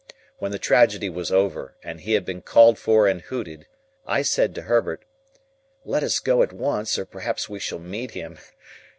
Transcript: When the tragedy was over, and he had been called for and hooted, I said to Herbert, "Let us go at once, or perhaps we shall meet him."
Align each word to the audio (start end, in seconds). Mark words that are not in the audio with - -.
When 0.39 0.51
the 0.51 0.57
tragedy 0.57 1.11
was 1.11 1.31
over, 1.31 1.75
and 1.83 2.01
he 2.01 2.13
had 2.13 2.25
been 2.25 2.41
called 2.41 2.79
for 2.79 3.07
and 3.07 3.21
hooted, 3.21 3.67
I 4.03 4.23
said 4.23 4.55
to 4.55 4.63
Herbert, 4.63 5.05
"Let 5.85 6.01
us 6.01 6.17
go 6.17 6.41
at 6.41 6.51
once, 6.51 6.97
or 6.97 7.05
perhaps 7.05 7.47
we 7.49 7.59
shall 7.59 7.77
meet 7.77 8.09
him." 8.09 8.39